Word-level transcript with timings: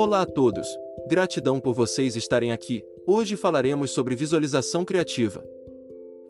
Olá 0.00 0.22
a 0.22 0.26
todos, 0.26 0.68
gratidão 1.08 1.58
por 1.58 1.74
vocês 1.74 2.14
estarem 2.14 2.52
aqui. 2.52 2.84
Hoje 3.04 3.34
falaremos 3.34 3.90
sobre 3.90 4.14
visualização 4.14 4.84
criativa. 4.84 5.44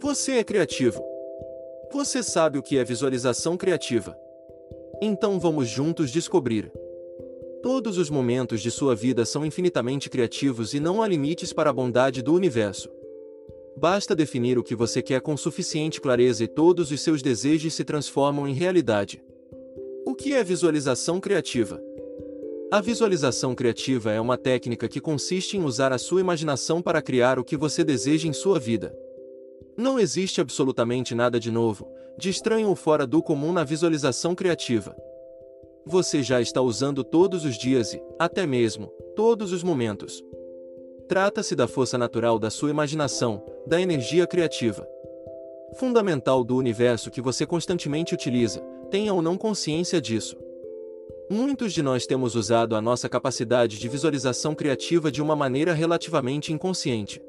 Você 0.00 0.38
é 0.38 0.42
criativo? 0.42 1.04
Você 1.92 2.22
sabe 2.22 2.56
o 2.56 2.62
que 2.62 2.78
é 2.78 2.82
visualização 2.82 3.58
criativa? 3.58 4.16
Então 5.02 5.38
vamos 5.38 5.68
juntos 5.68 6.10
descobrir. 6.10 6.72
Todos 7.62 7.98
os 7.98 8.08
momentos 8.08 8.62
de 8.62 8.70
sua 8.70 8.94
vida 8.94 9.26
são 9.26 9.44
infinitamente 9.44 10.08
criativos 10.08 10.72
e 10.72 10.80
não 10.80 11.02
há 11.02 11.06
limites 11.06 11.52
para 11.52 11.68
a 11.68 11.74
bondade 11.74 12.22
do 12.22 12.32
universo. 12.32 12.88
Basta 13.76 14.16
definir 14.16 14.56
o 14.56 14.64
que 14.64 14.74
você 14.74 15.02
quer 15.02 15.20
com 15.20 15.36
suficiente 15.36 16.00
clareza 16.00 16.42
e 16.42 16.48
todos 16.48 16.90
os 16.90 17.02
seus 17.02 17.20
desejos 17.20 17.74
se 17.74 17.84
transformam 17.84 18.48
em 18.48 18.54
realidade. 18.54 19.22
O 20.06 20.14
que 20.14 20.32
é 20.32 20.42
visualização 20.42 21.20
criativa? 21.20 21.78
A 22.70 22.82
visualização 22.82 23.54
criativa 23.54 24.12
é 24.12 24.20
uma 24.20 24.36
técnica 24.36 24.86
que 24.88 25.00
consiste 25.00 25.56
em 25.56 25.64
usar 25.64 25.90
a 25.90 25.96
sua 25.96 26.20
imaginação 26.20 26.82
para 26.82 27.00
criar 27.00 27.38
o 27.38 27.44
que 27.44 27.56
você 27.56 27.82
deseja 27.82 28.28
em 28.28 28.32
sua 28.34 28.58
vida. 28.58 28.94
Não 29.74 29.98
existe 29.98 30.38
absolutamente 30.38 31.14
nada 31.14 31.40
de 31.40 31.50
novo, 31.50 31.88
de 32.18 32.28
estranho 32.28 32.68
ou 32.68 32.76
fora 32.76 33.06
do 33.06 33.22
comum 33.22 33.54
na 33.54 33.64
visualização 33.64 34.34
criativa. 34.34 34.94
Você 35.86 36.22
já 36.22 36.42
está 36.42 36.60
usando 36.60 37.02
todos 37.02 37.46
os 37.46 37.56
dias 37.56 37.94
e, 37.94 38.02
até 38.18 38.46
mesmo, 38.46 38.88
todos 39.16 39.50
os 39.50 39.62
momentos. 39.62 40.22
Trata-se 41.08 41.56
da 41.56 41.66
força 41.66 41.96
natural 41.96 42.38
da 42.38 42.50
sua 42.50 42.68
imaginação, 42.68 43.42
da 43.66 43.80
energia 43.80 44.26
criativa. 44.26 44.86
Fundamental 45.76 46.44
do 46.44 46.54
universo 46.54 47.10
que 47.10 47.22
você 47.22 47.46
constantemente 47.46 48.12
utiliza, 48.12 48.60
tenha 48.90 49.14
ou 49.14 49.22
não 49.22 49.38
consciência 49.38 50.02
disso. 50.02 50.36
Muitos 51.30 51.74
de 51.74 51.82
nós 51.82 52.06
temos 52.06 52.34
usado 52.34 52.74
a 52.74 52.80
nossa 52.80 53.06
capacidade 53.06 53.78
de 53.78 53.86
visualização 53.86 54.54
criativa 54.54 55.12
de 55.12 55.20
uma 55.20 55.36
maneira 55.36 55.74
relativamente 55.74 56.54
inconsciente. 56.54 57.20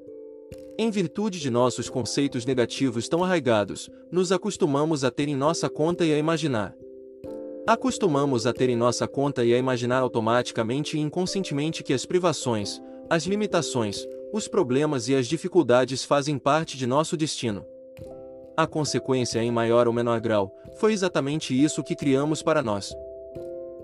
Em 0.78 0.90
virtude 0.90 1.38
de 1.38 1.50
nossos 1.50 1.90
conceitos 1.90 2.46
negativos 2.46 3.10
tão 3.10 3.26
arraigados, 3.26 3.90
nos 4.10 4.32
acostumamos 4.32 5.04
a 5.04 5.12
ter 5.12 5.28
em 5.28 5.36
nossa 5.36 5.70
conta 5.70 6.06
e 6.06 6.14
a 6.14 6.18
imaginar. 6.18 6.74
Acostumamos 7.68 8.48
a 8.48 8.54
ter 8.54 8.70
em 8.70 8.78
nossa 8.78 9.06
conta 9.06 9.44
e 9.44 9.54
a 9.54 9.58
imaginar 9.58 10.00
automaticamente 10.00 10.98
e 10.98 11.02
inconscientemente 11.02 11.84
que 11.84 11.94
as 11.94 12.06
privações, 12.06 12.82
as 13.10 13.26
limitações, 13.26 14.08
os 14.32 14.48
problemas 14.48 15.10
e 15.10 15.16
as 15.16 15.28
dificuldades 15.28 16.06
fazem 16.06 16.40
parte 16.40 16.78
de 16.78 16.88
nosso 16.88 17.18
destino. 17.18 17.66
A 18.56 18.66
consequência, 18.66 19.44
em 19.44 19.52
maior 19.52 19.88
ou 19.88 19.94
menor 19.94 20.22
grau, 20.22 20.56
foi 20.78 20.94
exatamente 20.94 21.54
isso 21.54 21.84
que 21.84 21.96
criamos 21.96 22.42
para 22.42 22.64
nós. 22.64 22.94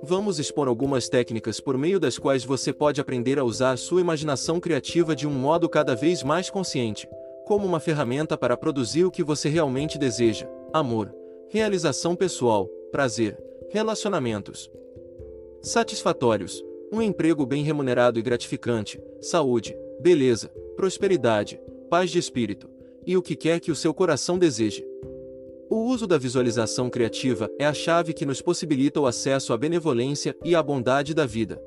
Vamos 0.04 0.40
expor 0.40 0.68
algumas 0.68 1.10
técnicas 1.10 1.60
por 1.60 1.78
meio 1.78 2.00
das 2.00 2.18
quais 2.18 2.44
você 2.44 2.72
pode 2.72 3.02
aprender 3.02 3.40
a 3.40 3.44
usar 3.44 3.78
sua 3.78 4.02
imaginação 4.02 4.60
criativa 4.60 5.16
de 5.16 5.28
um 5.28 5.32
modo 5.32 5.68
cada 5.68 5.96
vez 5.96 6.22
mais 6.22 6.50
consciente, 6.50 7.08
como 7.46 7.66
uma 7.66 7.80
ferramenta 7.80 8.38
para 8.38 8.58
produzir 8.58 9.06
o 9.06 9.12
que 9.12 9.24
você 9.24 9.50
realmente 9.50 9.98
deseja: 9.98 10.48
amor, 10.74 11.14
realização 11.50 12.16
pessoal, 12.16 12.68
prazer, 12.92 13.38
relacionamentos 13.70 14.70
satisfatórios, 15.62 16.64
um 16.92 17.02
emprego 17.02 17.44
bem 17.44 17.64
remunerado 17.64 18.20
e 18.20 18.22
gratificante, 18.22 19.02
saúde, 19.20 19.76
beleza, 20.00 20.50
prosperidade, 20.76 21.60
paz 21.90 22.12
de 22.12 22.20
espírito, 22.20 22.70
e 23.06 23.18
o 23.18 23.22
que 23.22 23.36
quer 23.36 23.60
que 23.60 23.72
o 23.72 23.76
seu 23.76 23.94
coração 23.94 24.38
deseje. 24.38 24.86
O 25.70 25.78
uso 25.78 26.06
da 26.06 26.18
visualização 26.18 26.92
criativa 26.92 27.50
é 27.58 27.66
a 27.66 27.74
chave 27.74 28.14
que 28.14 28.26
nos 28.26 28.40
possibilita 28.40 29.02
o 29.02 29.08
acesso 29.08 29.52
à 29.52 29.58
benevolência 29.58 30.36
e 30.44 30.56
à 30.56 30.62
bondade 30.62 31.14
da 31.14 31.26
vida. 31.26 31.60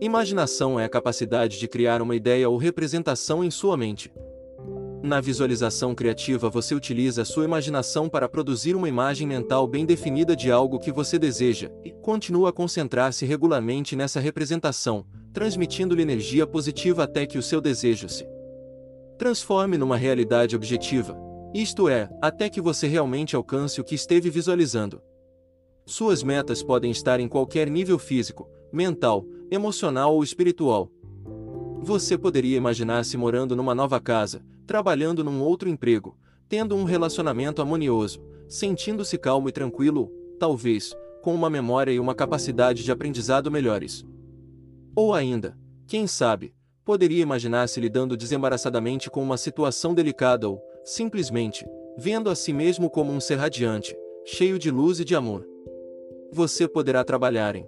Imaginação 0.00 0.78
é 0.78 0.84
a 0.84 0.88
capacidade 0.88 1.58
de 1.58 1.66
criar 1.66 2.02
uma 2.02 2.14
ideia 2.14 2.48
ou 2.48 2.58
representação 2.58 3.42
em 3.42 3.50
sua 3.50 3.74
mente. 3.74 4.12
Na 5.02 5.20
visualização 5.20 5.94
criativa, 5.94 6.50
você 6.50 6.74
utiliza 6.74 7.24
sua 7.24 7.44
imaginação 7.44 8.06
para 8.06 8.28
produzir 8.28 8.76
uma 8.76 8.88
imagem 8.88 9.26
mental 9.26 9.66
bem 9.66 9.86
definida 9.86 10.36
de 10.36 10.50
algo 10.50 10.78
que 10.78 10.92
você 10.92 11.18
deseja 11.18 11.70
e 11.82 11.92
continua 11.92 12.50
a 12.50 12.52
concentrar-se 12.52 13.24
regularmente 13.24 13.96
nessa 13.96 14.20
representação, 14.20 15.06
transmitindo-lhe 15.32 16.02
energia 16.02 16.46
positiva 16.46 17.04
até 17.04 17.24
que 17.24 17.38
o 17.38 17.42
seu 17.42 17.60
desejo 17.62 18.08
se 18.08 18.26
transforme 19.16 19.78
numa 19.78 19.96
realidade 19.96 20.54
objetiva, 20.54 21.16
isto 21.62 21.88
é, 21.88 22.10
até 22.20 22.50
que 22.50 22.60
você 22.60 22.86
realmente 22.86 23.34
alcance 23.34 23.80
o 23.80 23.84
que 23.84 23.94
esteve 23.94 24.28
visualizando. 24.28 25.00
Suas 25.86 26.22
metas 26.22 26.62
podem 26.62 26.90
estar 26.90 27.20
em 27.20 27.28
qualquer 27.28 27.70
nível 27.70 27.98
físico, 27.98 28.48
mental, 28.72 29.24
emocional 29.50 30.14
ou 30.14 30.22
espiritual. 30.22 30.90
Você 31.80 32.18
poderia 32.18 32.56
imaginar-se 32.56 33.16
morando 33.16 33.54
numa 33.54 33.74
nova 33.74 34.00
casa, 34.00 34.44
trabalhando 34.66 35.22
num 35.22 35.40
outro 35.40 35.68
emprego, 35.68 36.18
tendo 36.48 36.74
um 36.74 36.84
relacionamento 36.84 37.62
harmonioso, 37.62 38.20
sentindo-se 38.48 39.16
calmo 39.16 39.48
e 39.48 39.52
tranquilo, 39.52 40.10
talvez, 40.38 40.94
com 41.22 41.34
uma 41.34 41.48
memória 41.48 41.92
e 41.92 42.00
uma 42.00 42.14
capacidade 42.14 42.84
de 42.84 42.92
aprendizado 42.92 43.50
melhores. 43.50 44.04
Ou 44.94 45.14
ainda, 45.14 45.56
quem 45.86 46.06
sabe, 46.06 46.54
poderia 46.84 47.22
imaginar-se 47.22 47.80
lidando 47.80 48.16
desembaraçadamente 48.16 49.10
com 49.10 49.22
uma 49.22 49.36
situação 49.36 49.94
delicada 49.94 50.48
ou, 50.48 50.60
simplesmente, 50.86 51.66
vendo 51.98 52.30
a 52.30 52.36
si 52.36 52.52
mesmo 52.52 52.88
como 52.88 53.12
um 53.12 53.20
ser 53.20 53.34
radiante, 53.34 53.98
cheio 54.24 54.56
de 54.56 54.70
luz 54.70 55.00
e 55.00 55.04
de 55.04 55.16
amor. 55.16 55.44
Você 56.32 56.68
poderá 56.68 57.02
trabalhar 57.02 57.56
em 57.56 57.66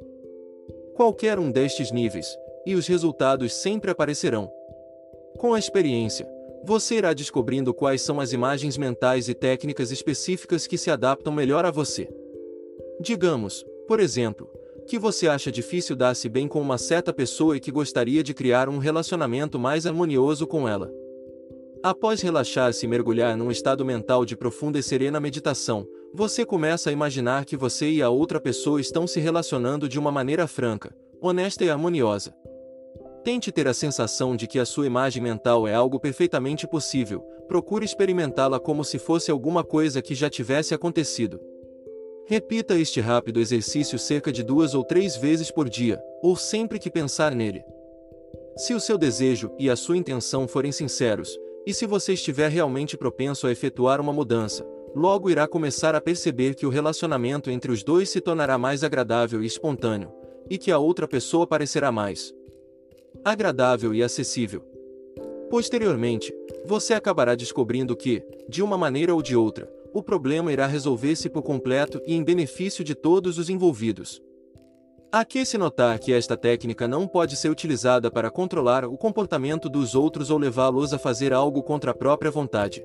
qualquer 0.95 1.39
um 1.39 1.51
destes 1.51 1.91
níveis, 1.91 2.29
e 2.65 2.77
os 2.77 2.87
resultados 2.87 3.53
sempre 3.55 3.91
aparecerão. 3.91 4.49
Com 5.37 5.53
a 5.53 5.59
experiência, 5.59 6.29
você 6.65 6.97
irá 6.97 7.13
descobrindo 7.13 7.75
quais 7.75 8.03
são 8.03 8.21
as 8.21 8.33
imagens 8.33 8.79
mentais 8.79 9.29
e 9.29 9.35
técnicas 9.35 9.91
específicas 9.91 10.67
que 10.67 10.79
se 10.79 10.91
adaptam 10.91 11.33
melhor 11.33 11.65
a 11.65 11.71
você. 11.71 12.09
Digamos, 13.01 13.65
por 13.87 13.99
exemplo, 14.01 14.49
que 14.87 14.99
você 14.99 15.27
acha 15.29 15.51
difícil 15.51 15.97
dar-se 15.97 16.29
bem 16.29 16.47
com 16.47 16.61
uma 16.61 16.79
certa 16.79 17.13
pessoa 17.13 17.57
e 17.57 17.61
que 17.61 17.73
gostaria 17.73 18.23
de 18.23 18.33
criar 18.33 18.69
um 18.69 18.79
relacionamento 18.79 19.59
mais 19.59 19.87
harmonioso 19.87 20.47
com 20.47 20.69
ela. 20.69 20.93
Após 21.83 22.21
relaxar-se 22.21 22.85
e 22.85 22.89
mergulhar 22.89 23.37
num 23.37 23.53
estado 23.53 23.85
mental 23.85 24.25
de 24.25 24.37
profunda 24.37 24.81
e 24.81 24.83
serena 24.83 25.21
meditação, 25.21 25.87
você 26.13 26.45
começa 26.45 26.91
a 26.91 26.93
imaginar 26.93 27.45
que 27.45 27.57
você 27.57 27.89
e 27.89 28.03
a 28.03 28.11
outra 28.11 28.41
pessoa 28.41 28.81
estão 28.81 29.07
se 29.07 29.21
relacionando 29.21 29.89
de 29.89 29.97
uma 29.97 30.11
maneira 30.11 30.49
franca, 30.49 30.93
honesta 31.21 31.65
e 31.65 31.71
harmoniosa. 31.71 32.35
Tente 33.23 33.53
ter 33.53 33.69
a 33.69 33.75
sensação 33.75 34.35
de 34.35 34.49
que 34.49 34.59
a 34.59 34.65
sua 34.65 34.87
imagem 34.87 35.23
mental 35.23 35.69
é 35.69 35.75
algo 35.75 36.01
perfeitamente 36.01 36.67
possível, 36.67 37.21
procure 37.47 37.85
experimentá-la 37.85 38.59
como 38.59 38.85
se 38.85 38.99
fosse 38.99 39.31
alguma 39.31 39.63
coisa 39.63 40.03
que 40.03 40.17
já 40.17 40.29
tivesse 40.29 40.75
acontecido. 40.75 41.41
Repita 42.27 42.77
este 42.77 43.01
rápido 43.01 43.39
exercício 43.39 43.99
cerca 43.99 44.33
de 44.33 44.43
duas 44.43 44.75
ou 44.75 44.83
três 44.83 45.17
vezes 45.17 45.51
por 45.51 45.69
dia, 45.69 46.01
ou 46.23 46.35
sempre 46.35 46.79
que 46.81 46.91
pensar 46.91 47.35
nele. 47.35 47.63
Se 48.57 48.75
o 48.75 48.81
seu 48.81 48.99
desejo 48.99 49.53
e 49.59 49.71
a 49.71 49.77
sua 49.77 49.97
intenção 49.97 50.49
forem 50.49 50.73
sinceros, 50.73 51.39
e 51.69 51.75
se 51.75 51.85
você 51.85 52.15
estiver 52.15 52.51
realmente 52.51 52.97
propenso 52.97 53.47
a 53.47 53.53
efetuar 53.53 54.01
uma 54.01 54.11
mudança, 54.11 54.67
logo 54.95 55.29
irá 55.29 55.47
começar 55.47 55.95
a 55.95 56.01
perceber 56.01 56.55
que 56.55 56.65
o 56.65 56.71
relacionamento 56.71 57.51
entre 57.51 57.71
os 57.71 57.85
dois 57.85 58.09
se 58.09 58.23
tornará 58.23 58.57
mais 58.57 58.83
agradável 58.83 59.43
e 59.43 59.47
espontâneo, 59.47 60.11
e 60.49 60.57
que 60.57 60.73
a 60.73 60.79
outra 60.79 61.07
pessoa 61.07 61.47
parecerá 61.47 61.93
mais 61.93 62.33
agradável 63.23 63.93
e 63.93 64.03
acessível. 64.03 64.63
Posteriormente, 65.51 66.33
você 66.65 66.95
acabará 66.95 67.35
descobrindo 67.35 67.95
que, 67.95 68.23
de 68.49 68.63
uma 68.63 68.79
maneira 68.79 69.15
ou 69.15 69.21
de 69.21 69.37
outra, 69.37 69.71
o 69.93 70.03
problema 70.03 70.51
irá 70.51 70.67
resolver-se 70.67 71.29
por 71.29 71.43
completo 71.43 72.01
e 72.07 72.15
em 72.15 72.25
benefício 72.25 72.83
de 72.83 72.95
todos 72.95 73.37
os 73.37 73.51
envolvidos. 73.51 74.23
Aqui 75.11 75.47
se 75.47 75.57
notar 75.57 75.99
que 75.99 76.13
esta 76.13 76.37
técnica 76.37 76.87
não 76.87 77.09
pode 77.09 77.35
ser 77.35 77.49
utilizada 77.49 78.11
para 78.11 78.31
controlar 78.31 78.85
o 78.85 78.99
comportamento 78.99 79.67
dos 79.67 79.95
outros 79.95 80.31
ou 80.31 80.37
levá-los 80.37 80.93
a 80.93 80.99
fazer 80.99 81.33
algo 81.33 81.63
contra 81.63 81.93
a 81.93 81.95
própria 81.95 82.31
vontade. 82.31 82.85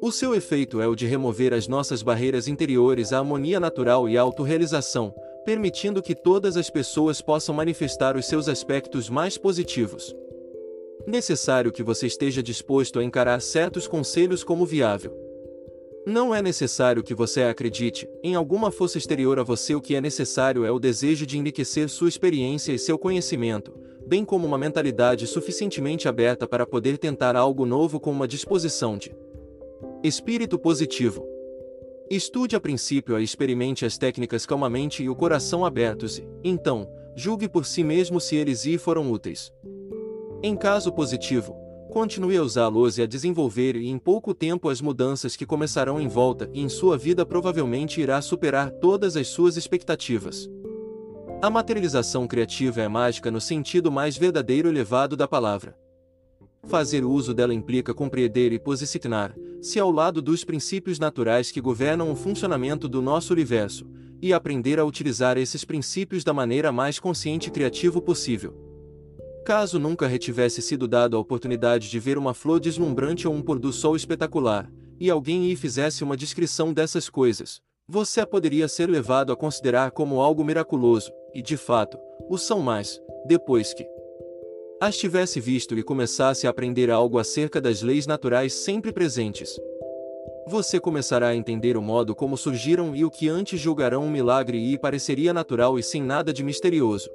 O 0.00 0.10
seu 0.10 0.34
efeito 0.34 0.80
é 0.80 0.88
o 0.88 0.94
de 0.94 1.06
remover 1.06 1.52
as 1.52 1.68
nossas 1.68 2.02
barreiras 2.02 2.48
interiores 2.48 3.12
à 3.12 3.18
harmonia 3.18 3.60
natural 3.60 4.08
e 4.08 4.16
autorrealização, 4.16 5.14
permitindo 5.44 6.02
que 6.02 6.14
todas 6.14 6.56
as 6.56 6.70
pessoas 6.70 7.20
possam 7.20 7.54
manifestar 7.54 8.16
os 8.16 8.24
seus 8.24 8.48
aspectos 8.48 9.10
mais 9.10 9.36
positivos. 9.36 10.16
Necessário 11.06 11.70
que 11.70 11.82
você 11.82 12.06
esteja 12.06 12.42
disposto 12.42 12.98
a 12.98 13.04
encarar 13.04 13.42
certos 13.42 13.86
conselhos 13.86 14.42
como 14.42 14.64
viável. 14.64 15.25
Não 16.06 16.32
é 16.32 16.40
necessário 16.40 17.02
que 17.02 17.12
você 17.12 17.42
acredite 17.42 18.08
em 18.22 18.36
alguma 18.36 18.70
força 18.70 18.96
exterior 18.96 19.40
a 19.40 19.42
você, 19.42 19.74
o 19.74 19.80
que 19.80 19.96
é 19.96 20.00
necessário 20.00 20.64
é 20.64 20.70
o 20.70 20.78
desejo 20.78 21.26
de 21.26 21.36
enriquecer 21.36 21.88
sua 21.88 22.08
experiência 22.08 22.72
e 22.72 22.78
seu 22.78 22.96
conhecimento, 22.96 23.74
bem 24.06 24.24
como 24.24 24.46
uma 24.46 24.56
mentalidade 24.56 25.26
suficientemente 25.26 26.06
aberta 26.06 26.46
para 26.46 26.64
poder 26.64 26.96
tentar 26.96 27.34
algo 27.34 27.66
novo 27.66 27.98
com 27.98 28.12
uma 28.12 28.28
disposição 28.28 28.96
de 28.96 29.16
espírito 30.00 30.56
positivo. 30.60 31.26
Estude 32.08 32.54
a 32.54 32.60
princípio 32.60 33.18
e 33.18 33.24
experimente 33.24 33.84
as 33.84 33.98
técnicas 33.98 34.46
calmamente 34.46 35.02
e 35.02 35.08
o 35.08 35.16
coração 35.16 35.64
abertos 35.64 36.18
e, 36.18 36.28
então, 36.44 36.88
julgue 37.16 37.48
por 37.48 37.66
si 37.66 37.82
mesmo 37.82 38.20
se 38.20 38.36
eles 38.36 38.64
lhe 38.64 38.78
foram 38.78 39.10
úteis. 39.10 39.52
Em 40.40 40.54
caso 40.54 40.92
positivo, 40.92 41.65
continue 41.90 42.36
a 42.36 42.42
usá-los 42.42 42.98
e 42.98 43.02
a 43.02 43.06
desenvolver 43.06 43.76
e 43.76 43.88
em 43.88 43.98
pouco 43.98 44.34
tempo 44.34 44.68
as 44.68 44.80
mudanças 44.80 45.36
que 45.36 45.46
começarão 45.46 46.00
em 46.00 46.08
volta 46.08 46.50
e 46.52 46.60
em 46.60 46.68
sua 46.68 46.98
vida 46.98 47.24
provavelmente 47.24 48.00
irá 48.00 48.20
superar 48.20 48.70
todas 48.70 49.16
as 49.16 49.28
suas 49.28 49.56
expectativas. 49.56 50.48
A 51.40 51.50
materialização 51.50 52.26
criativa 52.26 52.80
é 52.80 52.88
mágica 52.88 53.30
no 53.30 53.40
sentido 53.40 53.90
mais 53.92 54.16
verdadeiro 54.16 54.68
e 54.68 54.70
elevado 54.70 55.16
da 55.16 55.28
palavra. 55.28 55.76
Fazer 56.64 57.04
uso 57.04 57.32
dela 57.32 57.54
implica 57.54 57.94
compreender 57.94 58.52
e 58.52 58.58
posicionar-se 58.58 59.78
ao 59.78 59.90
lado 59.90 60.20
dos 60.20 60.44
princípios 60.44 60.98
naturais 60.98 61.50
que 61.50 61.60
governam 61.60 62.10
o 62.10 62.16
funcionamento 62.16 62.88
do 62.88 63.00
nosso 63.00 63.32
universo, 63.32 63.86
e 64.20 64.32
aprender 64.32 64.78
a 64.78 64.84
utilizar 64.84 65.36
esses 65.36 65.64
princípios 65.64 66.24
da 66.24 66.32
maneira 66.32 66.72
mais 66.72 66.98
consciente 66.98 67.48
e 67.48 67.52
criativa 67.52 68.00
possível. 68.00 68.65
Caso 69.46 69.78
nunca 69.78 70.08
retivesse 70.08 70.60
sido 70.60 70.88
dado 70.88 71.16
a 71.16 71.20
oportunidade 71.20 71.88
de 71.88 72.00
ver 72.00 72.18
uma 72.18 72.34
flor 72.34 72.58
deslumbrante 72.58 73.28
ou 73.28 73.32
um 73.32 73.40
pôr 73.40 73.60
do 73.60 73.72
sol 73.72 73.94
espetacular, 73.94 74.68
e 74.98 75.08
alguém 75.08 75.46
lhe 75.46 75.54
fizesse 75.54 76.02
uma 76.02 76.16
descrição 76.16 76.72
dessas 76.72 77.08
coisas, 77.08 77.60
você 77.86 78.22
a 78.22 78.26
poderia 78.26 78.66
ser 78.66 78.90
levado 78.90 79.32
a 79.32 79.36
considerar 79.36 79.92
como 79.92 80.20
algo 80.20 80.42
miraculoso, 80.42 81.12
e 81.32 81.40
de 81.40 81.56
fato, 81.56 81.96
o 82.28 82.36
são 82.36 82.58
mais, 82.58 83.00
depois 83.24 83.72
que 83.72 83.86
as 84.80 84.98
tivesse 84.98 85.38
visto 85.38 85.78
e 85.78 85.82
começasse 85.84 86.48
a 86.48 86.50
aprender 86.50 86.90
algo 86.90 87.16
acerca 87.16 87.60
das 87.60 87.82
leis 87.82 88.04
naturais 88.04 88.52
sempre 88.52 88.92
presentes. 88.92 89.56
Você 90.48 90.80
começará 90.80 91.28
a 91.28 91.36
entender 91.36 91.76
o 91.76 91.82
modo 91.82 92.16
como 92.16 92.36
surgiram 92.36 92.96
e 92.96 93.04
o 93.04 93.10
que 93.12 93.28
antes 93.28 93.60
julgarão 93.60 94.02
um 94.02 94.10
milagre 94.10 94.58
e 94.58 94.76
pareceria 94.76 95.32
natural 95.32 95.78
e 95.78 95.84
sem 95.84 96.02
nada 96.02 96.32
de 96.32 96.42
misterioso. 96.42 97.08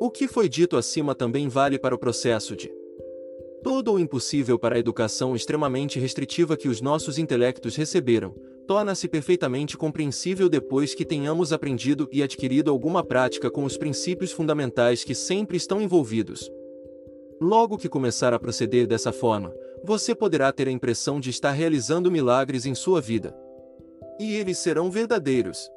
O 0.00 0.10
que 0.10 0.26
foi 0.26 0.48
dito 0.48 0.76
acima 0.76 1.14
também 1.14 1.48
vale 1.48 1.78
para 1.78 1.94
o 1.94 1.98
processo 1.98 2.56
de 2.56 2.70
todo 3.62 3.92
o 3.94 3.98
impossível 3.98 4.58
para 4.58 4.76
a 4.76 4.78
educação 4.78 5.34
extremamente 5.34 5.98
restritiva 5.98 6.54
que 6.54 6.68
os 6.68 6.82
nossos 6.82 7.16
intelectos 7.16 7.74
receberam, 7.76 8.34
torna-se 8.66 9.08
perfeitamente 9.08 9.76
compreensível 9.76 10.50
depois 10.50 10.94
que 10.94 11.04
tenhamos 11.04 11.50
aprendido 11.50 12.06
e 12.12 12.22
adquirido 12.22 12.70
alguma 12.70 13.02
prática 13.02 13.50
com 13.50 13.64
os 13.64 13.78
princípios 13.78 14.32
fundamentais 14.32 15.02
que 15.02 15.14
sempre 15.14 15.56
estão 15.56 15.80
envolvidos. 15.80 16.50
Logo 17.40 17.78
que 17.78 17.88
começar 17.88 18.34
a 18.34 18.38
proceder 18.38 18.86
dessa 18.86 19.12
forma, 19.12 19.54
você 19.82 20.14
poderá 20.14 20.52
ter 20.52 20.68
a 20.68 20.70
impressão 20.72 21.18
de 21.18 21.30
estar 21.30 21.52
realizando 21.52 22.10
milagres 22.10 22.66
em 22.66 22.74
sua 22.74 23.00
vida. 23.00 23.34
E 24.20 24.34
eles 24.34 24.58
serão 24.58 24.90
verdadeiros. 24.90 25.70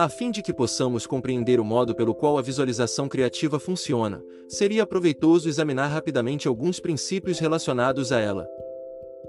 A 0.00 0.08
fim 0.08 0.30
de 0.30 0.40
que 0.40 0.54
possamos 0.54 1.06
compreender 1.06 1.60
o 1.60 1.64
modo 1.64 1.94
pelo 1.94 2.14
qual 2.14 2.38
a 2.38 2.40
visualização 2.40 3.06
criativa 3.06 3.60
funciona, 3.60 4.24
seria 4.48 4.86
proveitoso 4.86 5.46
examinar 5.46 5.88
rapidamente 5.88 6.48
alguns 6.48 6.80
princípios 6.80 7.38
relacionados 7.38 8.10
a 8.10 8.18
ela. 8.18 8.48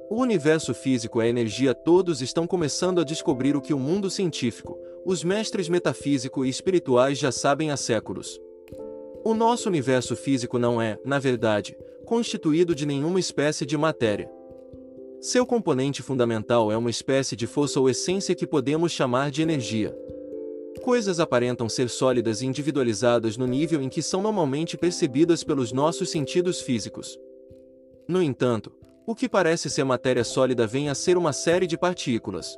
O 0.10 0.22
universo 0.22 0.74
físico 0.74 1.22
é 1.22 1.28
energia, 1.28 1.74
todos 1.74 2.22
estão 2.22 2.48
começando 2.48 3.02
a 3.02 3.04
descobrir 3.04 3.54
o 3.54 3.60
que 3.60 3.74
o 3.74 3.78
mundo 3.78 4.10
científico, 4.10 4.80
os 5.06 5.26
mestres 5.26 5.68
metafísico 5.68 6.46
e 6.46 6.50
espirituais 6.50 7.20
já 7.20 7.34
sabem 7.34 7.70
há 7.70 7.76
séculos. 7.76 8.40
O 9.26 9.34
nosso 9.34 9.68
universo 9.68 10.16
físico 10.16 10.58
não 10.58 10.82
é, 10.82 10.98
na 11.04 11.20
verdade, 11.20 11.76
constituído 12.06 12.74
de 12.74 12.86
nenhuma 12.86 13.20
espécie 13.20 13.66
de 13.66 13.76
matéria. 13.76 14.32
Seu 15.20 15.46
componente 15.46 16.02
fundamental 16.02 16.72
é 16.72 16.78
uma 16.78 16.90
espécie 16.90 17.36
de 17.36 17.46
força 17.46 17.78
ou 17.78 17.90
essência 17.90 18.34
que 18.34 18.48
podemos 18.48 18.94
chamar 18.94 19.32
de 19.32 19.42
energia. 19.42 19.94
Coisas 20.82 21.20
aparentam 21.20 21.70
ser 21.70 21.90
sólidas 21.90 22.42
e 22.42 22.48
individualizadas 22.48 23.38
no 23.38 23.46
nível 23.46 23.82
em 23.84 23.88
que 23.88 24.02
são 24.02 24.20
normalmente 24.20 24.76
percebidas 24.76 25.44
pelos 25.44 25.72
nossos 25.72 26.10
sentidos 26.10 26.60
físicos. 26.60 27.20
No 28.08 28.22
entanto, 28.22 28.72
o 29.06 29.14
que 29.14 29.30
parece 29.30 29.70
ser 29.70 29.84
matéria 29.84 30.24
sólida 30.24 30.66
vem 30.66 30.90
a 30.90 30.96
ser 30.96 31.18
uma 31.18 31.34
série 31.34 31.68
de 31.68 31.78
partículas. 31.78 32.58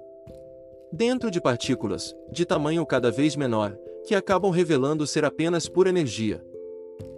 Dentro 0.91 1.29
de 1.29 1.41
partículas, 1.41 2.15
de 2.31 2.45
tamanho 2.45 2.85
cada 2.85 3.11
vez 3.11 3.35
menor, 3.35 3.77
que 4.05 4.15
acabam 4.15 4.51
revelando 4.51 5.05
ser 5.05 5.25
apenas 5.25 5.67
pura 5.67 5.89
energia. 5.89 6.41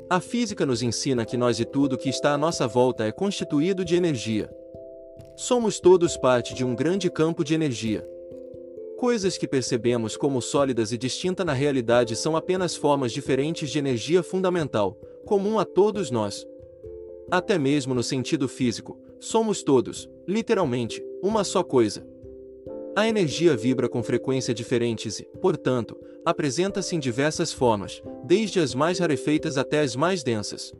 A 0.09 0.19
física 0.19 0.65
nos 0.65 0.81
ensina 0.81 1.23
que 1.23 1.37
nós 1.37 1.59
e 1.59 1.65
tudo 1.65 1.97
que 1.97 2.09
está 2.09 2.33
à 2.33 2.37
nossa 2.37 2.67
volta 2.67 3.05
é 3.05 3.11
constituído 3.11 3.85
de 3.85 3.95
energia. 3.95 4.49
Somos 5.35 5.79
todos 5.79 6.17
parte 6.17 6.53
de 6.55 6.63
um 6.65 6.75
grande 6.75 7.11
campo 7.11 7.43
de 7.43 7.53
energia. 7.53 8.07
Coisas 8.97 9.37
que 9.37 9.47
percebemos 9.47 10.15
como 10.15 10.41
sólidas 10.41 10.93
e 10.93 10.97
distintas 10.97 11.45
na 11.45 11.51
realidade 11.51 12.15
são 12.15 12.35
apenas 12.35 12.77
formas 12.77 13.11
diferentes 13.11 13.69
de 13.69 13.77
energia 13.77 14.23
fundamental, 14.23 14.97
comum 15.25 15.59
a 15.59 15.65
todos 15.65 16.09
nós. 16.09 16.47
Até 17.29 17.59
mesmo 17.59 17.93
no 17.93 18.01
sentido 18.01 18.47
físico, 18.47 18.97
somos 19.19 19.63
todos, 19.63 20.09
literalmente, 20.25 21.03
uma 21.21 21.43
só 21.43 21.61
coisa. 21.61 22.07
A 22.95 23.07
energia 23.07 23.57
vibra 23.57 23.89
com 23.89 24.01
frequência 24.01 24.53
diferentes 24.53 25.19
e, 25.19 25.25
portanto, 25.41 25.97
apresenta-se 26.23 26.95
em 26.95 26.99
diversas 26.99 27.51
formas, 27.51 28.01
desde 28.23 28.61
as 28.61 28.73
mais 28.73 28.99
rarefeitas 28.99 29.57
até 29.57 29.81
as 29.81 29.95
mais 29.95 30.23
densas. 30.23 30.73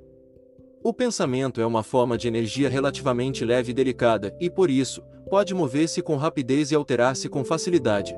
O 0.86 0.94
pensamento 0.94 1.60
é 1.60 1.66
uma 1.66 1.82
forma 1.82 2.16
de 2.16 2.28
energia 2.28 2.70
relativamente 2.70 3.44
leve 3.44 3.72
e 3.72 3.74
delicada, 3.74 4.38
e 4.40 4.52
por 4.52 4.70
isso, 4.70 5.02
pode 5.32 5.52
mover-se 5.52 6.00
com 6.00 6.16
rapidez 6.16 6.70
e 6.70 6.76
alterar-se 6.76 7.28
com 7.28 7.44
facilidade. 7.44 8.16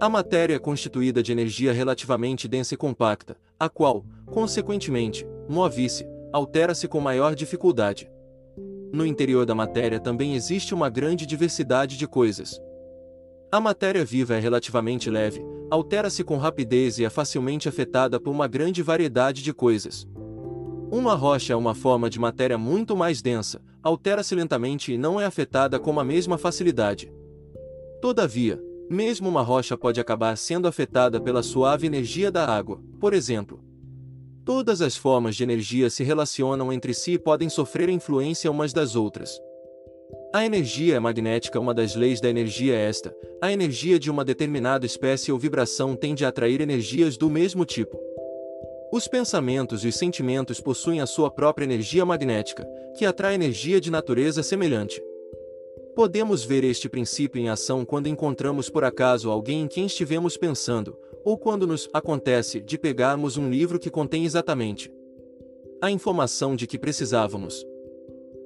A 0.00 0.08
matéria 0.08 0.56
é 0.56 0.58
constituída 0.58 1.22
de 1.22 1.30
energia 1.30 1.72
relativamente 1.72 2.48
densa 2.48 2.74
e 2.74 2.76
compacta, 2.76 3.36
a 3.60 3.68
qual, 3.68 4.04
consequentemente, 4.26 5.24
move-se, 5.48 6.04
altera-se 6.32 6.88
com 6.88 6.98
maior 6.98 7.36
dificuldade. 7.36 8.10
No 8.92 9.06
interior 9.06 9.46
da 9.46 9.54
matéria 9.54 10.00
também 10.00 10.34
existe 10.34 10.74
uma 10.74 10.90
grande 10.90 11.24
diversidade 11.26 11.96
de 11.96 12.08
coisas, 12.08 12.60
a 13.52 13.60
matéria 13.60 14.04
viva 14.04 14.34
é 14.34 14.40
relativamente 14.40 15.08
leve, 15.08 15.40
altera-se 15.70 16.24
com 16.24 16.36
rapidez 16.38 16.98
e 16.98 17.04
é 17.04 17.08
facilmente 17.08 17.68
afetada 17.68 18.18
por 18.20 18.30
uma 18.30 18.48
grande 18.48 18.82
variedade 18.82 19.44
de 19.44 19.54
coisas. 19.54 20.06
Uma 20.90 21.14
rocha 21.14 21.52
é 21.52 21.56
uma 21.56 21.74
forma 21.74 22.08
de 22.08 22.18
matéria 22.18 22.56
muito 22.56 22.96
mais 22.96 23.20
densa, 23.20 23.60
altera-se 23.82 24.34
lentamente 24.34 24.92
e 24.92 24.98
não 24.98 25.20
é 25.20 25.26
afetada 25.26 25.78
com 25.78 26.00
a 26.00 26.04
mesma 26.04 26.38
facilidade. 26.38 27.12
Todavia, 28.00 28.62
mesmo 28.88 29.28
uma 29.28 29.42
rocha 29.42 29.76
pode 29.76 30.00
acabar 30.00 30.36
sendo 30.36 30.66
afetada 30.66 31.20
pela 31.20 31.42
suave 31.42 31.86
energia 31.86 32.30
da 32.30 32.46
água, 32.46 32.80
por 32.98 33.12
exemplo. 33.12 33.60
Todas 34.46 34.80
as 34.80 34.96
formas 34.96 35.36
de 35.36 35.42
energia 35.42 35.90
se 35.90 36.02
relacionam 36.02 36.72
entre 36.72 36.94
si 36.94 37.12
e 37.12 37.18
podem 37.18 37.50
sofrer 37.50 37.90
influência 37.90 38.50
umas 38.50 38.72
das 38.72 38.96
outras. 38.96 39.38
A 40.34 40.44
energia 40.44 40.96
é 40.96 41.00
magnética. 41.00 41.60
Uma 41.60 41.74
das 41.74 41.94
leis 41.94 42.20
da 42.20 42.30
energia 42.30 42.74
é 42.74 42.88
esta: 42.88 43.14
a 43.42 43.52
energia 43.52 43.98
de 43.98 44.10
uma 44.10 44.24
determinada 44.24 44.86
espécie 44.86 45.30
ou 45.30 45.38
vibração 45.38 45.94
tende 45.94 46.24
a 46.24 46.28
atrair 46.28 46.62
energias 46.62 47.18
do 47.18 47.28
mesmo 47.28 47.66
tipo. 47.66 47.98
Os 48.90 49.06
pensamentos 49.06 49.84
e 49.84 49.88
os 49.88 49.96
sentimentos 49.96 50.60
possuem 50.60 51.00
a 51.00 51.06
sua 51.06 51.30
própria 51.30 51.64
energia 51.64 52.06
magnética, 52.06 52.66
que 52.96 53.04
atrai 53.04 53.34
energia 53.34 53.80
de 53.80 53.90
natureza 53.90 54.42
semelhante. 54.42 55.02
Podemos 55.94 56.42
ver 56.42 56.64
este 56.64 56.88
princípio 56.88 57.38
em 57.38 57.50
ação 57.50 57.84
quando 57.84 58.06
encontramos 58.06 58.70
por 58.70 58.84
acaso 58.84 59.30
alguém 59.30 59.62
em 59.62 59.68
quem 59.68 59.84
estivemos 59.84 60.38
pensando, 60.38 60.96
ou 61.22 61.36
quando 61.36 61.66
nos 61.66 61.88
acontece 61.92 62.60
de 62.60 62.78
pegarmos 62.78 63.36
um 63.36 63.50
livro 63.50 63.78
que 63.78 63.90
contém 63.90 64.24
exatamente 64.24 64.90
a 65.80 65.90
informação 65.90 66.56
de 66.56 66.66
que 66.66 66.78
precisávamos. 66.78 67.64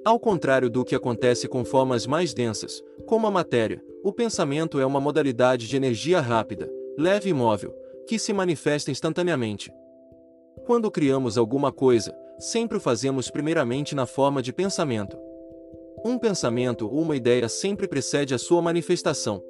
Ao 0.05 0.19
contrário 0.19 0.69
do 0.69 0.85
que 0.85 0.95
acontece 0.95 1.47
com 1.47 1.65
formas 1.65 2.07
mais 2.07 2.35
densas, 2.35 2.83
como 3.07 3.27
a 3.27 3.31
matéria, 3.31 3.83
o 4.03 4.13
pensamento 4.13 4.81
é 4.81 4.85
uma 4.85 5.01
modalidade 5.01 5.69
de 5.69 5.77
energia 5.77 6.21
rápida, 6.21 6.69
leve 6.99 7.31
e 7.31 7.33
móvel, 7.33 7.73
que 8.09 8.19
se 8.19 8.33
manifesta 8.33 8.91
instantaneamente. 8.91 9.73
Quando 10.65 10.91
criamos 10.91 11.37
alguma 11.37 11.73
coisa, 11.73 12.15
sempre 12.39 12.77
o 12.77 12.81
fazemos 12.81 13.29
primeiramente 13.31 13.95
na 13.95 14.07
forma 14.07 14.41
de 14.41 14.53
pensamento. 14.53 15.19
Um 16.05 16.17
pensamento 16.19 16.87
ou 16.87 17.01
uma 17.01 17.17
ideia 17.17 17.49
sempre 17.49 17.89
precede 17.89 18.33
a 18.33 18.39
sua 18.39 18.63
manifestação. 18.63 19.43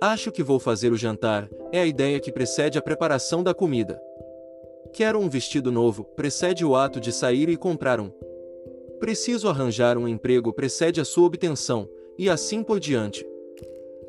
Acho 0.00 0.32
que 0.32 0.42
vou 0.42 0.58
fazer 0.58 0.92
o 0.92 0.96
jantar, 0.96 1.48
é 1.70 1.80
a 1.80 1.86
ideia 1.86 2.18
que 2.18 2.32
precede 2.32 2.76
a 2.76 2.82
preparação 2.82 3.42
da 3.42 3.54
comida. 3.54 4.00
Quero 4.92 5.20
um 5.20 5.28
vestido 5.28 5.70
novo, 5.70 6.04
precede 6.04 6.64
o 6.64 6.74
ato 6.74 7.00
de 7.00 7.12
sair 7.12 7.48
e 7.48 7.56
comprar 7.56 8.00
um. 8.00 8.10
Preciso 8.98 9.48
arranjar 9.48 9.96
um 9.96 10.08
emprego 10.08 10.52
precede 10.52 11.00
a 11.00 11.04
sua 11.04 11.26
obtenção, 11.26 11.88
e 12.18 12.28
assim 12.28 12.62
por 12.62 12.80
diante. 12.80 13.26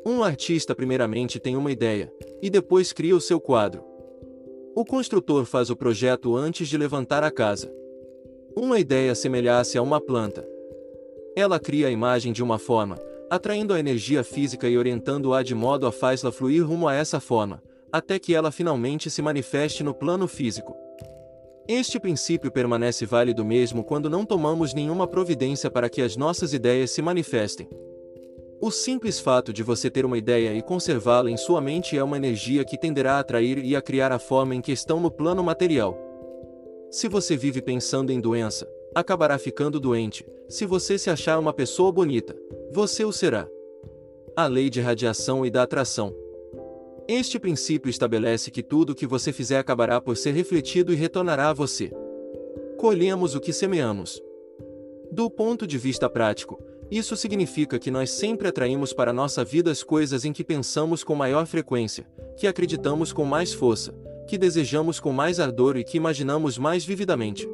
Um 0.04 0.22
artista 0.22 0.74
primeiramente 0.74 1.38
tem 1.38 1.56
uma 1.56 1.72
ideia, 1.72 2.12
e 2.42 2.50
depois 2.50 2.92
cria 2.92 3.16
o 3.16 3.20
seu 3.20 3.40
quadro. 3.40 3.95
O 4.78 4.84
construtor 4.84 5.46
faz 5.46 5.70
o 5.70 5.74
projeto 5.74 6.36
antes 6.36 6.68
de 6.68 6.76
levantar 6.76 7.24
a 7.24 7.30
casa. 7.30 7.72
Uma 8.54 8.78
ideia 8.78 9.14
semelhasse 9.14 9.78
a 9.78 9.82
uma 9.82 9.98
planta. 9.98 10.46
Ela 11.34 11.58
cria 11.58 11.86
a 11.86 11.90
imagem 11.90 12.30
de 12.30 12.42
uma 12.42 12.58
forma, 12.58 12.98
atraindo 13.30 13.72
a 13.72 13.80
energia 13.80 14.22
física 14.22 14.68
e 14.68 14.76
orientando-a 14.76 15.42
de 15.42 15.54
modo 15.54 15.86
a 15.86 15.92
faz-la 15.92 16.30
fluir 16.30 16.62
rumo 16.62 16.86
a 16.86 16.94
essa 16.94 17.18
forma, 17.18 17.62
até 17.90 18.18
que 18.18 18.34
ela 18.34 18.52
finalmente 18.52 19.08
se 19.08 19.22
manifeste 19.22 19.82
no 19.82 19.94
plano 19.94 20.28
físico. 20.28 20.76
Este 21.66 21.98
princípio 21.98 22.52
permanece 22.52 23.06
válido 23.06 23.46
mesmo 23.46 23.82
quando 23.82 24.10
não 24.10 24.26
tomamos 24.26 24.74
nenhuma 24.74 25.06
providência 25.06 25.70
para 25.70 25.88
que 25.88 26.02
as 26.02 26.18
nossas 26.18 26.52
ideias 26.52 26.90
se 26.90 27.00
manifestem. 27.00 27.66
O 28.58 28.70
simples 28.70 29.20
fato 29.20 29.52
de 29.52 29.62
você 29.62 29.90
ter 29.90 30.06
uma 30.06 30.16
ideia 30.16 30.54
e 30.54 30.62
conservá-la 30.62 31.30
em 31.30 31.36
sua 31.36 31.60
mente 31.60 31.98
é 31.98 32.02
uma 32.02 32.16
energia 32.16 32.64
que 32.64 32.78
tenderá 32.78 33.16
a 33.16 33.18
atrair 33.18 33.58
e 33.58 33.76
a 33.76 33.82
criar 33.82 34.10
a 34.12 34.18
forma 34.18 34.54
em 34.54 34.62
que 34.62 34.72
estão 34.72 34.98
no 34.98 35.10
plano 35.10 35.44
material. 35.44 35.98
Se 36.90 37.06
você 37.06 37.36
vive 37.36 37.60
pensando 37.60 38.10
em 38.10 38.18
doença, 38.18 38.66
acabará 38.94 39.36
ficando 39.38 39.78
doente. 39.78 40.26
Se 40.48 40.64
você 40.64 40.96
se 40.96 41.10
achar 41.10 41.38
uma 41.38 41.52
pessoa 41.52 41.92
bonita, 41.92 42.34
você 42.72 43.04
o 43.04 43.12
será. 43.12 43.46
A 44.34 44.46
lei 44.46 44.70
de 44.70 44.80
radiação 44.80 45.44
e 45.44 45.50
da 45.50 45.62
atração. 45.62 46.14
Este 47.06 47.38
princípio 47.38 47.90
estabelece 47.90 48.50
que 48.50 48.62
tudo 48.62 48.90
o 48.90 48.94
que 48.94 49.06
você 49.06 49.34
fizer 49.34 49.58
acabará 49.58 50.00
por 50.00 50.16
ser 50.16 50.32
refletido 50.32 50.94
e 50.94 50.96
retornará 50.96 51.50
a 51.50 51.52
você. 51.52 51.92
Colhemos 52.78 53.34
o 53.34 53.40
que 53.40 53.52
semeamos. 53.52 54.22
Do 55.12 55.30
ponto 55.30 55.66
de 55.66 55.76
vista 55.78 56.08
prático, 56.08 56.60
isso 56.90 57.16
significa 57.16 57.78
que 57.78 57.90
nós 57.90 58.10
sempre 58.10 58.48
atraímos 58.48 58.92
para 58.92 59.12
nossa 59.12 59.44
vida 59.44 59.70
as 59.70 59.82
coisas 59.82 60.24
em 60.24 60.32
que 60.32 60.44
pensamos 60.44 61.02
com 61.02 61.14
maior 61.14 61.46
frequência, 61.46 62.06
que 62.36 62.46
acreditamos 62.46 63.12
com 63.12 63.24
mais 63.24 63.52
força, 63.52 63.92
que 64.28 64.38
desejamos 64.38 65.00
com 65.00 65.12
mais 65.12 65.40
ardor 65.40 65.76
e 65.76 65.84
que 65.84 65.96
imaginamos 65.96 66.58
mais 66.58 66.84
vividamente. 66.84 67.48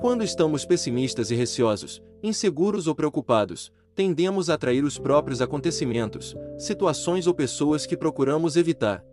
Quando 0.00 0.24
estamos 0.24 0.64
pessimistas 0.64 1.30
e 1.30 1.36
receosos, 1.36 2.02
inseguros 2.22 2.88
ou 2.88 2.94
preocupados, 2.94 3.72
tendemos 3.94 4.50
a 4.50 4.54
atrair 4.54 4.84
os 4.84 4.98
próprios 4.98 5.40
acontecimentos, 5.40 6.34
situações 6.58 7.26
ou 7.28 7.34
pessoas 7.34 7.86
que 7.86 7.96
procuramos 7.96 8.56
evitar. 8.56 9.04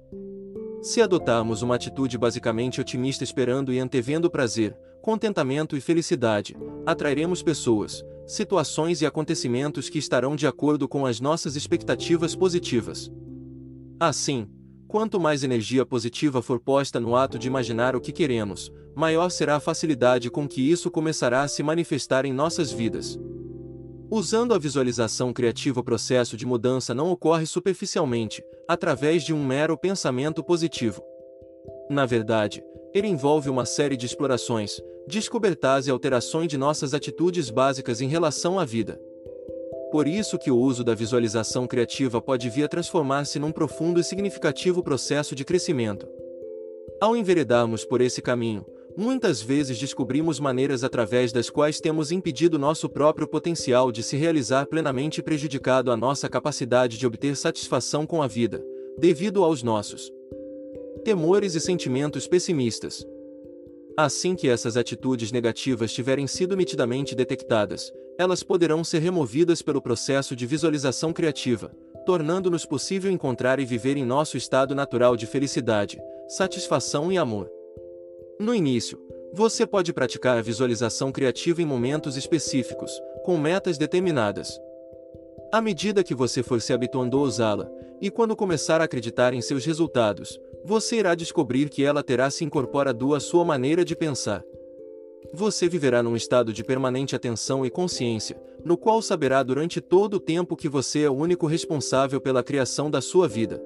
Se 0.82 1.02
adotarmos 1.02 1.62
uma 1.62 1.76
atitude 1.76 2.18
basicamente 2.18 2.80
otimista 2.80 3.24
esperando 3.24 3.74
e 3.74 3.80
antevendo 3.80 4.32
prazer, 4.32 4.76
contentamento 5.02 5.76
e 5.76 5.82
felicidade, 5.82 6.56
atrairemos 6.86 7.44
pessoas, 7.44 8.04
situações 8.30 9.02
e 9.02 9.08
acontecimentos 9.08 9.90
que 9.90 9.98
estarão 9.98 10.36
de 10.36 10.46
acordo 10.46 10.88
com 10.88 11.04
as 11.04 11.20
nossas 11.20 11.56
expectativas 11.56 12.36
positivas. 12.36 13.12
Assim, 14.00 14.48
quanto 14.88 15.20
mais 15.20 15.44
energia 15.44 15.84
positiva 15.84 16.40
for 16.40 16.60
posta 16.60 17.00
no 17.00 17.16
ato 17.16 17.40
de 17.40 17.48
imaginar 17.48 17.96
o 17.96 18.00
que 18.00 18.12
queremos, 18.12 18.72
maior 18.96 19.30
será 19.32 19.56
a 19.56 19.60
facilidade 19.60 20.30
com 20.30 20.48
que 20.48 20.62
isso 20.62 20.92
começará 20.92 21.42
a 21.42 21.48
se 21.48 21.64
manifestar 21.64 22.24
em 22.24 22.32
nossas 22.32 22.72
vidas. 22.72 23.20
Usando 24.12 24.54
a 24.54 24.60
visualização 24.60 25.34
criativa, 25.34 25.80
o 25.80 25.84
processo 25.84 26.38
de 26.38 26.46
mudança 26.46 26.94
não 26.94 27.10
ocorre 27.10 27.48
superficialmente, 27.48 28.44
através 28.68 29.24
de 29.24 29.34
um 29.34 29.44
mero 29.44 29.76
pensamento 29.76 30.44
positivo. 30.44 31.02
Na 31.90 32.06
verdade, 32.06 32.64
ele 32.94 33.08
envolve 33.08 33.50
uma 33.50 33.66
série 33.66 33.98
de 33.98 34.06
explorações, 34.06 34.80
descobertas 35.10 35.88
e 35.88 35.92
alterações 35.92 36.48
de 36.48 36.58
nossas 36.58 36.94
atitudes 36.94 37.50
básicas 37.50 38.00
em 38.00 38.08
relação 38.08 38.60
à 38.60 38.64
vida. 38.64 39.02
Por 39.92 40.08
isso 40.08 40.38
que 40.38 40.52
o 40.52 40.58
uso 40.58 40.84
da 40.84 40.94
visualização 40.94 41.66
criativa 41.66 42.22
pode 42.22 42.48
vir 42.48 42.64
a 42.64 42.68
transformar-se 42.68 43.40
num 43.40 43.52
profundo 43.52 44.00
e 44.00 44.04
significativo 44.04 44.84
processo 44.84 45.34
de 45.34 45.44
crescimento. 45.44 46.08
Ao 47.02 47.18
enveredarmos 47.18 47.84
por 47.84 48.00
esse 48.02 48.22
caminho, 48.22 48.64
muitas 48.96 49.42
vezes 49.42 49.80
descobrimos 49.80 50.40
maneiras 50.40 50.84
através 50.84 51.32
das 51.32 51.50
quais 51.50 51.80
temos 51.80 52.12
impedido 52.12 52.60
nosso 52.60 52.88
próprio 52.88 53.28
potencial 53.28 53.92
de 53.92 54.04
se 54.04 54.16
realizar 54.16 54.68
plenamente 54.68 55.22
e 55.22 55.24
prejudicado 55.24 55.92
a 55.92 55.98
nossa 55.98 56.30
capacidade 56.30 57.00
de 57.00 57.08
obter 57.08 57.36
satisfação 57.36 58.06
com 58.06 58.22
a 58.22 58.28
vida, 58.28 58.64
devido 58.98 59.44
aos 59.44 59.64
nossos 59.64 60.12
temores 61.04 61.56
e 61.56 61.60
sentimentos 61.60 62.28
pessimistas. 62.28 63.08
Assim 63.98 64.36
que 64.36 64.48
essas 64.48 64.78
atitudes 64.78 65.32
negativas 65.32 65.92
tiverem 65.92 66.28
sido 66.28 66.56
nitidamente 66.56 67.16
detectadas, 67.16 67.92
elas 68.18 68.44
poderão 68.44 68.84
ser 68.84 69.00
removidas 69.00 69.62
pelo 69.62 69.82
processo 69.82 70.36
de 70.36 70.46
visualização 70.46 71.14
criativa, 71.14 71.72
tornando-nos 72.06 72.66
possível 72.66 73.12
encontrar 73.12 73.60
e 73.60 73.66
viver 73.66 73.98
em 73.98 74.06
nosso 74.06 74.38
estado 74.38 74.74
natural 74.74 75.16
de 75.16 75.26
felicidade, 75.26 76.02
satisfação 76.28 77.12
e 77.12 77.18
amor. 77.18 77.50
No 78.40 78.54
início, 78.56 79.00
você 79.34 79.66
pode 79.66 79.94
praticar 79.94 80.38
a 80.38 80.42
visualização 80.42 81.12
criativa 81.12 81.62
em 81.62 81.66
momentos 81.66 82.18
específicos, 82.18 82.92
com 83.24 83.38
metas 83.38 83.78
determinadas. 83.78 84.60
À 85.52 85.62
medida 85.62 86.04
que 86.04 86.16
você 86.16 86.42
for 86.42 86.62
se 86.62 86.74
habituando 86.74 87.18
a 87.18 87.22
usá-la, 87.22 87.70
e 88.02 88.10
quando 88.10 88.36
começar 88.36 88.82
a 88.82 88.86
acreditar 88.86 89.34
em 89.34 89.42
seus 89.42 89.66
resultados, 89.66 90.40
você 90.64 90.98
irá 90.98 91.16
descobrir 91.16 91.70
que 91.70 91.84
ela 91.84 92.04
terá 92.04 92.30
se 92.30 92.44
incorporado 92.44 93.16
à 93.16 93.20
sua 93.20 93.46
maneira 93.46 93.84
de 93.86 93.96
pensar. 93.96 94.44
Você 95.34 95.68
viverá 95.68 96.02
num 96.02 96.16
estado 96.16 96.52
de 96.52 96.64
permanente 96.64 97.16
atenção 97.16 97.66
e 97.66 97.70
consciência, 97.70 98.42
no 98.64 98.78
qual 98.78 99.02
saberá 99.02 99.44
durante 99.44 99.80
todo 99.80 100.16
o 100.16 100.20
tempo 100.20 100.56
que 100.56 100.68
você 100.68 101.02
é 101.02 101.10
o 101.10 101.16
único 101.16 101.46
responsável 101.46 102.20
pela 102.20 102.44
criação 102.44 102.90
da 102.90 103.02
sua 103.02 103.28
vida. 103.28 103.62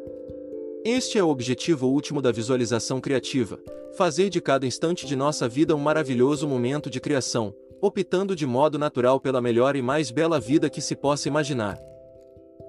Este 0.85 1.17
é 1.17 1.23
o 1.23 1.29
objetivo 1.29 1.87
último 1.87 2.21
da 2.21 2.31
visualização 2.31 2.99
criativa: 2.99 3.57
fazer 3.95 4.29
de 4.29 4.41
cada 4.41 4.65
instante 4.65 5.05
de 5.05 5.15
nossa 5.15 5.47
vida 5.47 5.75
um 5.75 5.79
maravilhoso 5.79 6.47
momento 6.47 6.89
de 6.89 6.99
criação, 6.99 7.55
optando 7.81 8.35
de 8.35 8.45
modo 8.45 8.77
natural 8.77 9.19
pela 9.19 9.41
melhor 9.41 9.75
e 9.75 9.81
mais 9.81 10.11
bela 10.11 10.39
vida 10.39 10.69
que 10.69 10.81
se 10.81 10.95
possa 10.95 11.27
imaginar. 11.27 11.79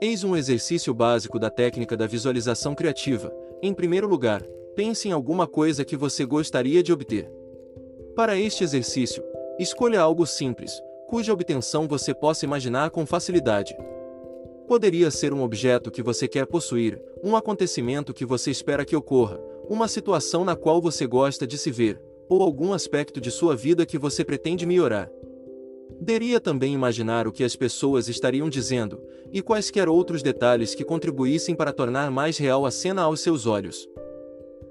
Eis 0.00 0.22
um 0.22 0.36
exercício 0.36 0.92
básico 0.94 1.38
da 1.38 1.50
técnica 1.50 1.96
da 1.96 2.06
visualização 2.06 2.74
criativa, 2.74 3.32
em 3.62 3.72
primeiro 3.72 4.08
lugar, 4.08 4.42
pense 4.74 5.08
em 5.08 5.12
alguma 5.12 5.46
coisa 5.46 5.84
que 5.84 5.96
você 5.96 6.24
gostaria 6.24 6.82
de 6.82 6.92
obter. 6.92 7.30
Para 8.14 8.38
este 8.38 8.62
exercício, 8.62 9.22
escolha 9.58 10.00
algo 10.00 10.26
simples, 10.26 10.72
cuja 11.08 11.32
obtenção 11.32 11.86
você 11.86 12.14
possa 12.14 12.44
imaginar 12.44 12.90
com 12.90 13.06
facilidade. 13.06 13.76
Poderia 14.66 15.10
ser 15.10 15.32
um 15.32 15.42
objeto 15.42 15.90
que 15.90 16.02
você 16.02 16.26
quer 16.26 16.46
possuir, 16.46 17.00
um 17.22 17.36
acontecimento 17.36 18.14
que 18.14 18.24
você 18.24 18.50
espera 18.50 18.84
que 18.84 18.96
ocorra, 18.96 19.40
uma 19.68 19.88
situação 19.88 20.44
na 20.44 20.56
qual 20.56 20.80
você 20.80 21.06
gosta 21.06 21.46
de 21.46 21.58
se 21.58 21.70
ver, 21.70 22.00
ou 22.28 22.42
algum 22.42 22.72
aspecto 22.72 23.20
de 23.20 23.30
sua 23.30 23.54
vida 23.54 23.84
que 23.84 23.98
você 23.98 24.24
pretende 24.24 24.66
melhorar. 24.66 25.10
Deria 26.00 26.40
também 26.40 26.74
imaginar 26.74 27.26
o 27.26 27.32
que 27.32 27.44
as 27.44 27.56
pessoas 27.56 28.08
estariam 28.08 28.48
dizendo, 28.48 29.00
e 29.32 29.40
quaisquer 29.40 29.88
outros 29.88 30.22
detalhes 30.22 30.74
que 30.74 30.84
contribuíssem 30.84 31.54
para 31.54 31.72
tornar 31.72 32.10
mais 32.10 32.36
real 32.36 32.66
a 32.66 32.70
cena 32.70 33.02
aos 33.02 33.20
seus 33.20 33.46
olhos. 33.46 33.88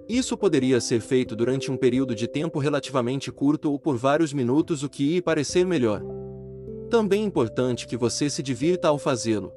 Isso 0.08 0.38
poderia 0.38 0.82
ser 0.82 1.00
feito 1.00 1.36
durante 1.36 1.72
um 1.72 1.78
período 1.78 2.14
de 2.14 2.28
tempo 2.28 2.60
relativamente 2.60 3.32
curto 3.32 3.72
ou 3.72 3.80
por 3.80 3.96
vários 3.96 4.34
minutos, 4.34 4.84
o 4.84 4.90
que 4.90 5.16
ia 5.16 5.22
parecer 5.22 5.66
melhor. 5.66 6.02
Também 6.90 7.24
é 7.24 7.26
importante 7.26 7.88
que 7.88 7.98
você 7.98 8.30
se 8.30 8.44
divirta 8.44 8.90
ao 8.90 9.00
fazê-lo. 9.00 9.52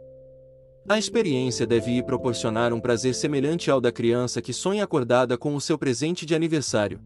A 0.88 0.98
experiência 0.98 1.66
deve 1.66 1.90
ir 1.90 2.04
proporcionar 2.04 2.72
um 2.72 2.78
prazer 2.78 3.12
semelhante 3.12 3.70
ao 3.70 3.80
da 3.80 3.90
criança 3.90 4.40
que 4.40 4.52
sonha 4.52 4.84
acordada 4.84 5.36
com 5.36 5.54
o 5.56 5.60
seu 5.60 5.76
presente 5.76 6.24
de 6.24 6.34
aniversário. 6.34 7.00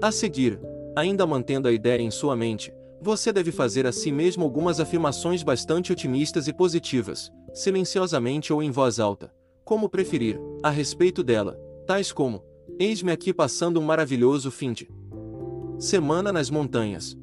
A 0.00 0.10
seguir, 0.10 0.58
ainda 0.96 1.26
mantendo 1.26 1.68
a 1.68 1.72
ideia 1.72 2.00
em 2.00 2.10
sua 2.10 2.34
mente, 2.34 2.72
você 3.00 3.32
deve 3.32 3.52
fazer 3.52 3.86
a 3.86 3.92
si 3.92 4.10
mesmo 4.10 4.44
algumas 4.44 4.80
afirmações 4.80 5.42
bastante 5.42 5.92
otimistas 5.92 6.48
e 6.48 6.52
positivas, 6.52 7.30
silenciosamente 7.52 8.52
ou 8.52 8.62
em 8.62 8.70
voz 8.70 8.98
alta, 8.98 9.32
como 9.64 9.88
preferir, 9.88 10.40
a 10.62 10.70
respeito 10.70 11.22
dela, 11.22 11.58
tais 11.86 12.12
como: 12.12 12.42
Eis-me 12.78 13.12
aqui 13.12 13.32
passando 13.32 13.80
um 13.80 13.82
maravilhoso 13.82 14.50
fim 14.50 14.72
de 14.72 14.88
semana 15.78 16.32
nas 16.32 16.50
montanhas. 16.50 17.16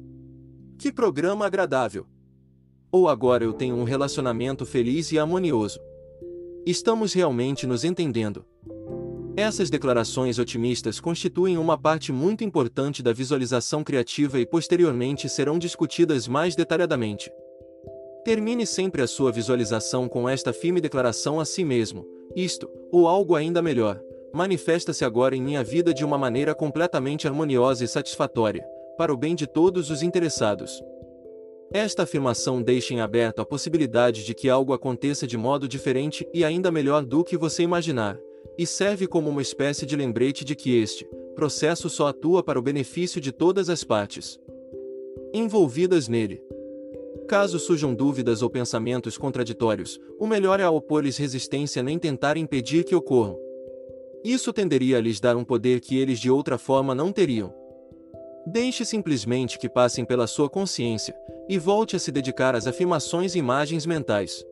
Que 0.78 0.92
programa 0.92 1.46
agradável! 1.46 2.06
Ou 2.90 3.08
agora 3.08 3.42
eu 3.42 3.52
tenho 3.52 3.74
um 3.74 3.84
relacionamento 3.84 4.64
feliz 4.64 5.10
e 5.10 5.18
harmonioso. 5.18 5.80
Estamos 6.64 7.12
realmente 7.12 7.66
nos 7.66 7.82
entendendo. 7.82 8.44
Essas 9.36 9.68
declarações 9.68 10.38
otimistas 10.38 11.00
constituem 11.00 11.58
uma 11.58 11.76
parte 11.76 12.12
muito 12.12 12.44
importante 12.44 13.02
da 13.02 13.12
visualização 13.12 13.82
criativa 13.82 14.38
e 14.38 14.46
posteriormente 14.46 15.28
serão 15.28 15.58
discutidas 15.58 16.28
mais 16.28 16.54
detalhadamente. 16.54 17.32
Termine 18.24 18.64
sempre 18.64 19.02
a 19.02 19.08
sua 19.08 19.32
visualização 19.32 20.08
com 20.08 20.28
esta 20.28 20.52
firme 20.52 20.80
declaração 20.80 21.40
a 21.40 21.44
si 21.44 21.64
mesmo: 21.64 22.06
Isto, 22.36 22.70
ou 22.92 23.08
algo 23.08 23.34
ainda 23.34 23.60
melhor, 23.60 24.00
manifesta-se 24.32 25.04
agora 25.04 25.34
em 25.34 25.42
minha 25.42 25.64
vida 25.64 25.92
de 25.92 26.04
uma 26.04 26.16
maneira 26.16 26.54
completamente 26.54 27.26
harmoniosa 27.26 27.84
e 27.84 27.88
satisfatória, 27.88 28.64
para 28.96 29.12
o 29.12 29.16
bem 29.16 29.34
de 29.34 29.48
todos 29.48 29.90
os 29.90 30.00
interessados. 30.00 30.80
Esta 31.72 32.04
afirmação 32.04 32.62
deixa 32.62 32.94
em 32.94 33.00
aberto 33.00 33.40
a 33.40 33.44
possibilidade 33.44 34.24
de 34.24 34.32
que 34.32 34.48
algo 34.48 34.72
aconteça 34.72 35.26
de 35.26 35.36
modo 35.36 35.66
diferente 35.66 36.24
e 36.32 36.44
ainda 36.44 36.70
melhor 36.70 37.04
do 37.04 37.24
que 37.24 37.36
você 37.36 37.64
imaginar, 37.64 38.16
e 38.58 38.66
serve 38.66 39.06
como 39.06 39.30
uma 39.30 39.42
espécie 39.42 39.84
de 39.84 39.96
lembrete 39.96 40.44
de 40.44 40.54
que 40.54 40.76
este 40.76 41.06
processo 41.34 41.90
só 41.90 42.08
atua 42.08 42.42
para 42.42 42.58
o 42.58 42.62
benefício 42.62 43.20
de 43.20 43.32
todas 43.32 43.68
as 43.68 43.82
partes 43.82 44.38
envolvidas 45.32 46.06
nele. 46.06 46.40
Caso 47.26 47.58
surjam 47.58 47.92
dúvidas 47.92 48.40
ou 48.40 48.48
pensamentos 48.48 49.18
contraditórios, 49.18 50.00
o 50.18 50.26
melhor 50.26 50.60
é 50.60 50.68
opor-lhes 50.68 51.16
resistência 51.16 51.82
nem 51.82 51.98
tentar 51.98 52.36
impedir 52.36 52.84
que 52.84 52.94
ocorram. 52.94 53.36
Isso 54.22 54.52
tenderia 54.52 54.98
a 54.98 55.00
lhes 55.00 55.18
dar 55.18 55.36
um 55.36 55.44
poder 55.44 55.80
que 55.80 55.98
eles 55.98 56.20
de 56.20 56.30
outra 56.30 56.56
forma 56.56 56.94
não 56.94 57.10
teriam. 57.10 57.52
Deixe 58.46 58.84
simplesmente 58.84 59.58
que 59.58 59.68
passem 59.68 60.04
pela 60.04 60.26
sua 60.26 60.48
consciência, 60.48 61.16
e 61.48 61.58
volte 61.58 61.96
a 61.96 61.98
se 61.98 62.12
dedicar 62.12 62.54
às 62.54 62.66
afirmações 62.66 63.34
e 63.34 63.38
imagens 63.38 63.84
mentais. 63.84 64.44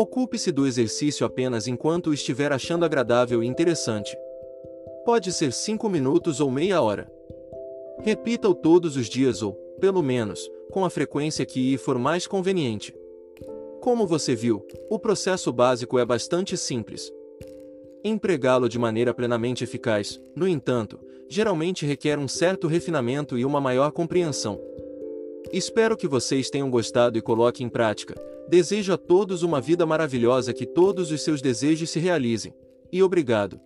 Ocupe-se 0.00 0.52
do 0.52 0.64
exercício 0.64 1.26
apenas 1.26 1.66
enquanto 1.66 2.14
estiver 2.14 2.52
achando 2.52 2.84
agradável 2.84 3.42
e 3.42 3.48
interessante. 3.48 4.16
Pode 5.04 5.32
ser 5.32 5.52
5 5.52 5.88
minutos 5.88 6.40
ou 6.40 6.52
meia 6.52 6.80
hora. 6.80 7.10
Repita-o 8.02 8.54
todos 8.54 8.96
os 8.96 9.08
dias 9.08 9.42
ou, 9.42 9.54
pelo 9.80 10.00
menos, 10.00 10.48
com 10.70 10.84
a 10.84 10.88
frequência 10.88 11.44
que 11.44 11.76
for 11.78 11.98
mais 11.98 12.28
conveniente. 12.28 12.94
Como 13.80 14.06
você 14.06 14.36
viu, 14.36 14.64
o 14.88 15.00
processo 15.00 15.52
básico 15.52 15.98
é 15.98 16.04
bastante 16.04 16.56
simples. 16.56 17.12
Empregá-lo 18.04 18.68
de 18.68 18.78
maneira 18.78 19.12
plenamente 19.12 19.64
eficaz, 19.64 20.20
no 20.32 20.46
entanto, 20.46 21.00
geralmente 21.28 21.84
requer 21.84 22.20
um 22.20 22.28
certo 22.28 22.68
refinamento 22.68 23.36
e 23.36 23.44
uma 23.44 23.60
maior 23.60 23.90
compreensão. 23.90 24.60
Espero 25.52 25.96
que 25.96 26.06
vocês 26.06 26.50
tenham 26.50 26.70
gostado 26.70 27.18
e 27.18 27.20
coloquem 27.20 27.66
em 27.66 27.68
prática. 27.68 28.14
Desejo 28.48 28.94
a 28.94 28.96
todos 28.96 29.42
uma 29.42 29.60
vida 29.60 29.84
maravilhosa 29.84 30.54
que 30.54 30.64
todos 30.64 31.10
os 31.10 31.20
seus 31.20 31.42
desejos 31.42 31.90
se 31.90 31.98
realizem. 31.98 32.54
E 32.90 33.02
obrigado. 33.02 33.60